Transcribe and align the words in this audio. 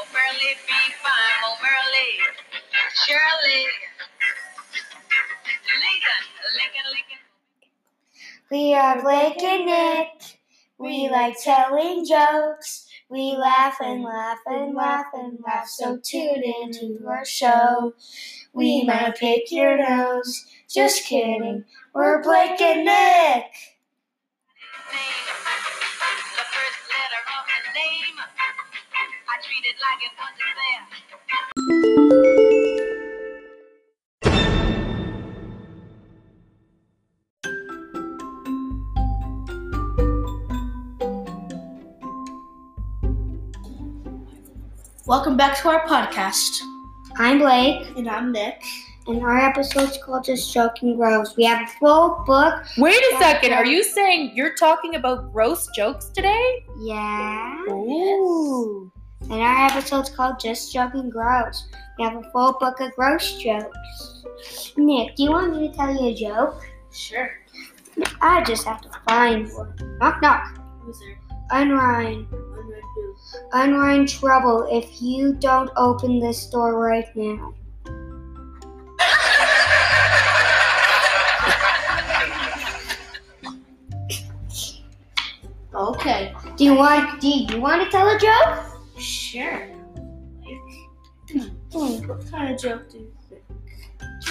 will 0.00 0.12
barely 0.12 0.54
be 0.66 0.92
fine. 1.02 1.40
Oh, 1.44 1.56
Merrily, 1.62 2.10
Shirley, 2.94 3.66
Lincoln, 5.76 6.22
Lincoln, 6.56 6.86
Lincoln. 6.88 7.22
We 8.50 8.74
are 8.74 9.02
Blake 9.02 9.42
and 9.42 9.66
Nic. 9.66 10.38
We 10.78 11.08
like 11.10 11.36
telling 11.42 12.06
jokes. 12.06 12.86
We 13.10 13.36
laugh 13.36 13.76
and 13.82 14.02
laugh 14.02 14.38
and 14.46 14.74
laugh 14.74 15.06
and 15.12 15.38
laugh. 15.44 15.68
So 15.68 15.98
tune 15.98 16.42
in 16.44 16.72
to 16.72 17.06
our 17.06 17.24
show. 17.24 17.94
We 18.54 18.84
might 18.84 19.16
pick 19.16 19.52
your 19.52 19.76
nose. 19.76 20.46
Just 20.68 21.04
kidding. 21.04 21.64
We're 21.92 22.22
Blake 22.22 22.60
and 22.60 22.84
Nic. 22.86 23.52
Like 29.80 30.02
it 30.04 30.12
wasn't 30.18 30.54
there. 30.60 32.00
Welcome 45.06 45.36
back 45.36 45.58
to 45.62 45.68
our 45.68 45.86
podcast. 45.86 46.60
I'm 47.16 47.38
Blake, 47.38 47.86
And 47.96 48.08
I'm 48.08 48.32
Nic. 48.32 48.62
and 49.06 49.22
our 49.22 49.38
episode's 49.38 49.98
called 50.04 50.24
Just 50.24 50.52
Joking 50.52 50.96
Gross. 50.96 51.36
We 51.36 51.44
have 51.44 51.68
a 51.68 51.72
full 51.78 52.22
book. 52.26 52.62
Wait 52.78 52.94
a 53.12 53.18
second. 53.18 53.52
Are 53.52 53.66
you 53.66 53.82
saying 53.82 54.32
you're 54.34 54.54
talking 54.54 54.94
about 54.94 55.32
gross 55.32 55.68
jokes 55.74 56.06
today? 56.14 56.64
Yeah. 56.80 57.62
Ooh. 57.70 58.92
And 59.22 59.32
our 59.32 59.66
episode's 59.66 60.10
called 60.10 60.40
Just 60.40 60.72
Joking 60.72 61.10
Gross. 61.10 61.68
We 61.98 62.04
have 62.04 62.16
a 62.16 62.30
full 62.30 62.54
book 62.58 62.80
of 62.80 62.94
gross 62.96 63.36
jokes. 63.36 64.24
Nic, 64.76 65.14
do 65.16 65.24
you 65.24 65.30
want 65.30 65.54
me 65.54 65.68
to 65.68 65.74
tell 65.74 65.92
you 65.92 66.08
a 66.08 66.14
joke? 66.14 66.66
Sure. 66.92 67.30
I 68.22 68.42
just 68.44 68.64
have 68.64 68.80
to 68.80 68.90
find 69.06 69.48
one. 69.52 69.74
Knock 70.00 70.22
knock. 70.22 70.58
Who's 70.80 70.98
there? 71.00 71.20
Unwind. 71.50 72.26
Ready 72.30 72.80
to. 72.80 73.14
Unwind 73.52 74.08
trouble 74.08 74.66
if 74.70 75.02
you 75.02 75.34
don't 75.34 75.70
open 75.76 76.18
this 76.18 76.46
door 76.46 76.80
right 76.80 77.14
now. 77.14 77.54
Okay. 85.74 86.34
Do 86.56 86.64
you 86.64 86.74
want 86.74 87.20
do 87.20 87.28
you 87.28 87.60
want 87.60 87.82
to 87.82 87.90
tell 87.90 88.08
a 88.08 88.18
joke? 88.18 88.69
Sure. 89.30 89.62
What 91.70 92.28
kind 92.32 92.52
of 92.52 92.60
joke 92.60 92.90
do 92.90 92.98
you 92.98 93.12
think? 93.28 93.44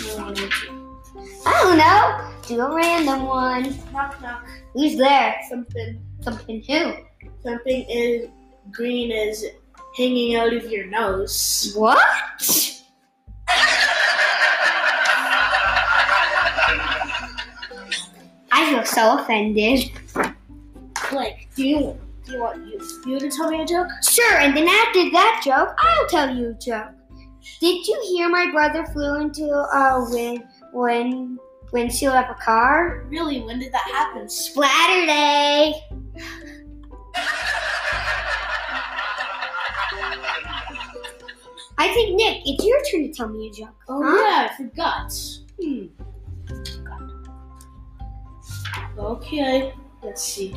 you 0.00 0.16
want 0.16 0.38
to 0.38 0.48
do? 0.48 0.98
I 1.44 1.52
don't 1.62 1.76
know. 1.76 2.32
Do 2.48 2.62
a 2.62 2.74
random 2.74 3.26
one. 3.26 3.76
Knock 3.92 4.18
knock. 4.22 4.48
Who's 4.72 4.96
there? 4.96 5.36
Something. 5.50 6.00
Something 6.22 6.62
who? 6.62 6.94
Something 7.42 7.84
is 7.90 8.30
green 8.70 9.12
is 9.12 9.44
hanging 9.98 10.36
out 10.36 10.54
of 10.54 10.70
your 10.70 10.86
nose. 10.86 11.74
What? 11.76 11.98
I 18.50 18.70
feel 18.70 18.84
so 18.86 19.18
offended. 19.18 19.90
Like, 21.12 21.48
do 21.54 21.66
you 21.66 21.78
do 21.78 22.05
you 22.28 22.40
want 22.40 22.66
you, 22.66 22.80
you 23.06 23.18
to 23.20 23.28
tell 23.30 23.50
me 23.50 23.62
a 23.62 23.66
joke? 23.66 23.88
Sure, 24.02 24.36
and 24.38 24.56
then 24.56 24.68
after 24.68 25.10
that 25.12 25.42
joke, 25.44 25.74
I'll 25.78 26.06
tell 26.08 26.34
you 26.34 26.50
a 26.50 26.54
joke. 26.54 26.90
Did 27.60 27.86
you 27.86 28.00
hear 28.08 28.28
my 28.28 28.50
brother 28.50 28.84
flew 28.86 29.20
into 29.20 29.44
a 29.44 30.06
wind, 30.10 30.44
wind, 30.72 31.38
windshield 31.72 32.14
of 32.16 32.24
a 32.30 32.34
car? 32.34 33.04
Really? 33.08 33.40
When 33.42 33.58
did 33.60 33.72
that 33.72 33.88
happen? 33.92 34.28
Splatter 34.28 35.06
day! 35.06 35.74
I 41.78 41.88
think, 41.92 42.16
Nic, 42.16 42.42
it's 42.46 42.64
your 42.64 42.80
turn 42.90 43.02
to 43.06 43.12
tell 43.12 43.28
me 43.28 43.48
a 43.48 43.52
joke. 43.52 43.74
Oh 43.88 44.02
Huh? 44.02 44.16
yeah, 44.16 44.48
I 44.50 44.56
forgot. 44.56 45.12
Hmm. 45.62 45.86
Okay, 48.98 49.74
let's 50.02 50.22
see. 50.22 50.54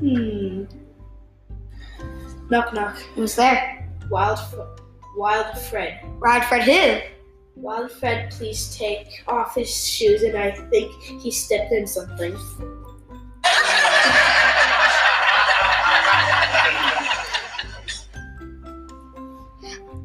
Hmm. 0.00 0.64
Knock 2.48 2.72
knock. 2.72 2.96
Who's 3.14 3.36
there? 3.36 3.86
Wild, 4.10 4.38
F- 4.38 4.80
Wild 5.16 5.58
Fred. 5.68 6.00
Rod 6.18 6.42
Fred 6.46 6.62
who? 6.62 7.60
Wild 7.60 7.92
Fred, 7.92 8.30
please 8.30 8.74
take 8.76 9.22
off 9.28 9.54
his 9.54 9.68
shoes, 9.68 10.22
and 10.22 10.36
I 10.36 10.52
think 10.70 10.90
he 11.02 11.30
stepped 11.30 11.72
in 11.72 11.86
something. 11.86 12.34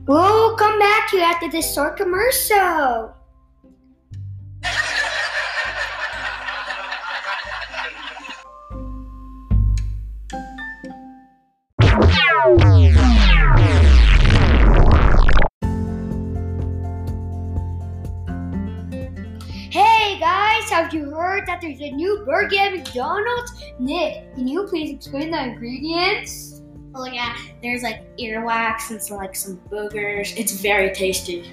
We'll 0.07 0.55
come 0.57 0.78
back 0.78 1.09
to 1.11 1.17
you 1.17 1.23
after 1.23 1.50
this 1.50 1.73
short 1.73 1.97
commercial. 1.97 3.16
Hey 12.45 12.51
guys, 20.19 20.69
have 20.69 20.94
you 20.94 21.09
heard 21.09 21.47
that 21.47 21.57
there's 21.59 21.81
a 21.81 21.89
new 21.89 22.23
burger 22.23 22.57
at 22.57 22.73
McDonald's? 22.75 23.51
Nic, 23.79 24.35
can 24.35 24.47
you 24.47 24.67
please 24.67 24.91
explain 24.91 25.31
the 25.31 25.44
ingredients? 25.44 26.61
Oh 26.94 27.05
yeah, 27.05 27.35
there's 27.63 27.81
like 27.81 28.16
earwax 28.17 28.91
and 28.91 29.01
some 29.01 29.17
like 29.17 29.35
some 29.35 29.59
boogers. 29.72 30.38
It's 30.38 30.61
very 30.61 30.94
tasty. 30.94 31.51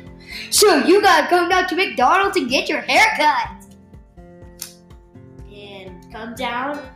So 0.50 0.84
you 0.84 1.00
gotta 1.00 1.26
come 1.28 1.48
down 1.48 1.68
to 1.68 1.74
McDonald's 1.74 2.36
and 2.36 2.50
get 2.50 2.68
your 2.68 2.82
hair 2.82 3.06
cut. 3.16 3.64
And 5.50 6.12
come 6.12 6.34
down 6.34 6.86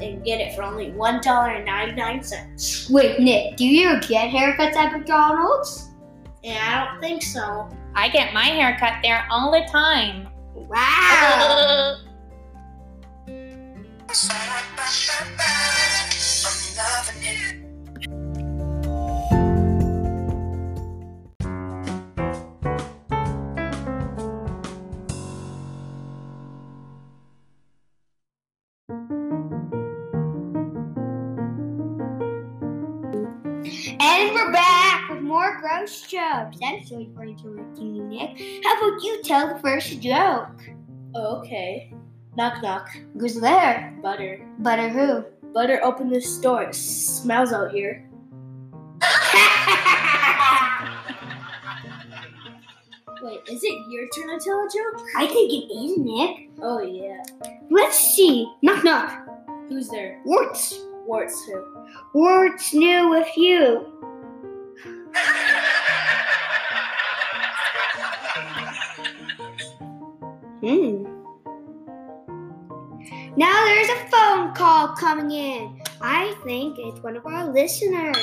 and 0.00 0.24
get 0.24 0.40
it 0.40 0.54
for 0.54 0.62
only 0.62 0.90
one 0.92 1.20
dollar 1.20 1.50
and 1.50 1.64
ninety 1.64 1.94
nine 1.94 2.22
cents. 2.22 2.88
Wait, 2.90 3.18
Nic, 3.20 3.56
do 3.56 3.66
you 3.66 4.00
get 4.00 4.30
haircuts 4.30 4.74
at 4.74 4.92
McDonald's? 4.92 5.90
Yeah, 6.42 6.60
I 6.60 6.92
don't 6.92 7.00
think 7.00 7.22
so. 7.22 7.68
I 7.94 8.08
get 8.08 8.32
my 8.32 8.44
hair 8.44 8.76
cut 8.78 8.94
there 9.02 9.26
all 9.30 9.50
the 9.50 9.66
time. 9.70 10.28
Wow. 10.54 11.96
And 33.66 34.32
we're 34.32 34.52
back 34.52 35.10
with 35.10 35.22
more 35.22 35.58
gross 35.60 36.02
jokes. 36.02 36.56
I'm 36.64 36.86
sorry 36.86 37.10
for 37.16 37.24
interrupting 37.24 37.96
you, 37.96 38.04
Nic. 38.04 38.62
How 38.64 38.78
about 38.78 39.02
you 39.02 39.20
tell 39.24 39.52
the 39.52 39.58
first 39.60 40.00
joke? 40.00 40.60
Okay. 41.16 41.92
Knock 42.36 42.62
knock. 42.62 42.88
Who's 43.18 43.40
there? 43.40 43.98
Butter. 44.02 44.46
Butter 44.60 44.88
who? 44.88 45.24
Butter, 45.52 45.80
open 45.82 46.10
this 46.10 46.38
door. 46.38 46.62
It 46.62 46.76
smells 46.76 47.52
out 47.52 47.72
here. 47.72 48.08
Wait, 53.22 53.40
is 53.48 53.64
it 53.64 53.90
your 53.90 54.06
turn 54.10 54.38
to 54.38 54.44
tell 54.44 54.60
a 54.60 54.68
joke? 54.72 55.04
I 55.16 55.26
think 55.26 55.52
it 55.52 55.74
is, 55.74 55.98
Nic. 55.98 56.50
Oh 56.62 56.80
yeah. 56.82 57.20
Let's 57.68 57.98
see. 57.98 58.48
Knock 58.62 58.84
knock. 58.84 59.26
Who's 59.68 59.88
there? 59.88 60.20
Warts. 60.24 60.86
Warts 61.06 61.44
who? 61.44 61.64
Warts 62.14 62.74
new 62.74 63.10
with 63.10 63.28
you. 63.36 63.92
Hmm. 70.62 71.04
Now 73.36 73.64
there's 73.66 73.88
a 73.88 74.08
phone 74.10 74.52
call 74.54 74.88
coming 74.96 75.30
in. 75.30 75.80
I 76.00 76.34
think 76.42 76.76
it's 76.78 77.00
one 77.00 77.16
of 77.16 77.24
our 77.24 77.52
listeners. 77.52 78.16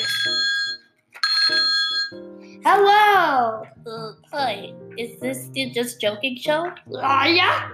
Hello. 2.66 3.64
Uh, 3.86 4.12
hi, 4.32 4.74
is 4.98 5.20
this 5.22 5.48
the 5.54 5.70
Just 5.72 6.02
Joking 6.02 6.36
show? 6.36 6.74
Ah, 6.98 7.28
yeah. 7.28 7.70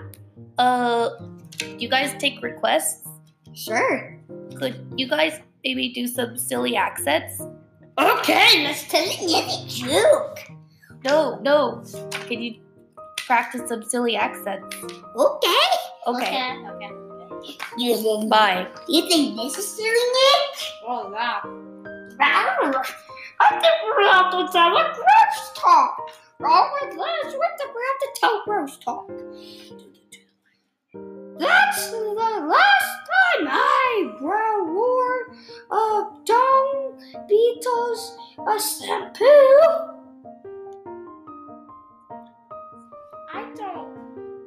Uh, 0.59 1.09
do 1.57 1.77
you 1.79 1.89
guys 1.89 2.13
take 2.19 2.43
requests? 2.43 3.07
Sure. 3.53 4.18
Could 4.55 4.93
you 4.97 5.07
guys 5.07 5.39
maybe 5.63 5.89
do 5.89 6.07
some 6.07 6.37
silly 6.37 6.75
accents? 6.75 7.41
Okay, 7.97 8.63
let's 8.63 8.87
tell 8.87 9.03
another 9.03 9.67
joke. 9.67 10.39
No, 11.03 11.39
no. 11.41 11.83
Can 12.27 12.41
you 12.41 12.55
practice 13.17 13.67
some 13.67 13.83
silly 13.83 14.15
accents? 14.15 14.75
Okay. 15.15 15.65
Okay. 16.07 16.65
okay. 16.65 16.91
You 17.77 17.95
think, 17.95 18.29
Bye. 18.29 18.67
you 18.87 19.07
think 19.07 19.37
this 19.37 19.57
is 19.57 19.67
silly, 19.67 19.89
Nic? 19.89 20.59
Oh, 20.87 21.09
wow. 21.11 21.69
I 23.41 23.49
think 23.51 23.73
we're 23.85 24.03
out 24.03 24.31
to 24.31 24.51
tell 24.51 24.75
a 24.75 24.93
gross 24.93 25.51
talk. 25.55 26.11
Oh 26.41 26.79
my 26.81 26.87
gosh, 26.89 27.33
what 27.37 27.51
the 27.57 27.65
we 27.75 27.81
have 27.87 27.99
to 27.99 28.09
tell 28.15 28.43
gross 28.45 28.77
talk? 28.77 29.09
That's 31.37 31.91
a 38.47 38.59
shampoo. 38.59 39.25
I 43.31 43.51
don't 43.55 43.97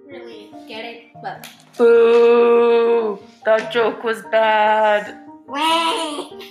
really 0.06 0.50
get 0.66 0.84
it, 0.84 1.04
but 1.22 1.48
Boo! 1.76 3.18
That 3.44 3.72
joke 3.72 4.04
was 4.04 4.22
bad. 4.30 5.26
Wait. 5.46 6.50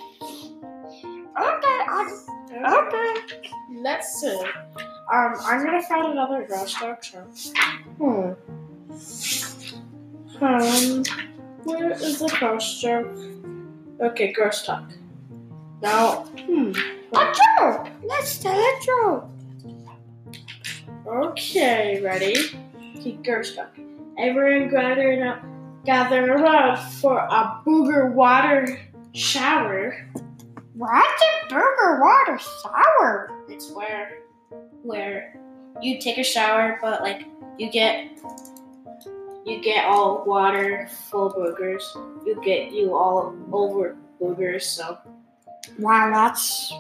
Okay, 1.42 1.80
I'll 1.88 2.10
just, 2.10 2.30
okay. 2.52 3.14
let's 3.82 4.20
see. 4.20 4.38
Um, 5.12 5.34
I'm 5.46 5.66
gonna 5.66 5.82
find 5.84 6.12
another 6.12 6.46
gross 6.48 6.74
joke. 6.74 7.04
So. 7.04 7.20
Hmm. 7.98 8.34
Um, 10.44 11.04
where 11.64 11.92
is 11.92 12.20
the 12.20 12.36
gross 12.40 12.82
joke? 12.82 13.16
Okay, 14.02 14.32
gross 14.34 14.66
talk. 14.66 14.92
Now, 15.82 16.26
hmm. 16.38 16.74
A 17.14 17.34
joke. 17.58 17.88
Let's 18.04 18.38
tell 18.38 18.56
a 18.58 18.80
joke. 18.86 19.30
Okay, 21.08 22.00
ready? 22.02 22.36
Gross 23.24 23.56
talk. 23.56 23.76
Everyone 24.18 24.70
gather 24.70 25.26
up, 25.26 25.42
gather 25.84 26.34
around 26.34 26.78
for 27.00 27.18
a 27.18 27.62
booger 27.66 28.14
water 28.14 28.80
shower. 29.14 30.08
What's 30.76 31.24
a 31.24 31.50
burger 31.50 32.00
water 32.00 32.40
shower? 32.40 33.32
It's 33.50 33.72
where 33.72 34.20
where 34.84 35.36
you 35.82 36.00
take 36.00 36.20
a 36.20 36.24
shower, 36.24 36.78
but 36.82 37.02
like 37.02 37.26
you 37.58 37.72
get 37.72 38.20
you 39.46 39.62
get 39.62 39.86
all 39.86 40.24
water 40.26 40.88
full 41.10 41.32
boogers. 41.32 41.84
You 42.26 42.40
get 42.44 42.72
you 42.72 42.96
all 42.96 43.36
over 43.52 43.98
boogers. 44.22 44.62
So 44.62 44.98
Wow, 45.80 46.12
that's. 46.12 46.74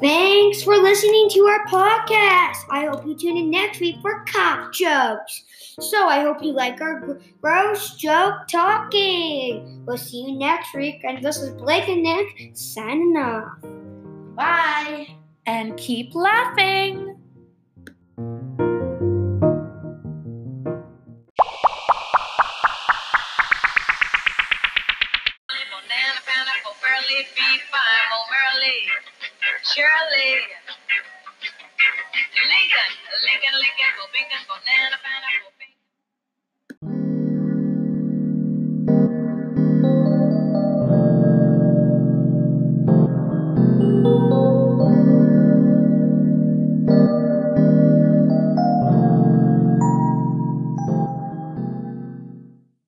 Thanks 0.00 0.64
for 0.64 0.76
listening 0.78 1.28
to 1.30 1.40
our 1.42 1.64
podcast. 1.66 2.64
I 2.70 2.86
hope 2.90 3.06
you 3.06 3.14
tune 3.16 3.36
in 3.36 3.50
next 3.50 3.78
week 3.78 3.96
for 4.02 4.24
cop 4.24 4.72
jokes. 4.72 5.44
So 5.78 6.08
I 6.08 6.22
hope 6.22 6.42
you 6.42 6.52
like 6.52 6.80
our 6.80 7.20
gross 7.40 7.94
joke 7.94 8.48
talking. 8.48 9.84
We'll 9.86 9.96
see 9.96 10.24
you 10.24 10.36
next 10.36 10.74
week. 10.74 11.02
And 11.04 11.22
this 11.22 11.36
is 11.36 11.50
Blake 11.50 11.88
and 11.88 12.02
Nic 12.02 12.50
signing 12.54 13.16
off. 13.16 13.58
bye. 14.34 15.06
And 15.46 15.76
keep 15.76 16.16
laughing. 16.16 17.21
Banana, 25.72 26.20
pineapple, 26.28 26.76
burley, 26.84 27.24
beef, 27.32 27.62
fine, 27.72 28.12
Merle, 28.28 28.76
Shirley, 29.64 30.44
Lincoln, 32.44 32.92
Lincoln, 33.24 33.56
Lincoln, 33.56 33.96
Lincoln, 34.12 34.42
banana, 34.52 34.96
pineapple, 35.00 35.31